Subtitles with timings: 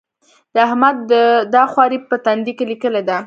[0.53, 0.97] د احمد
[1.55, 3.17] دا خواري په تندي کې ليکلې ده.